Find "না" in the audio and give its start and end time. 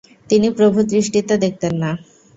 1.83-1.91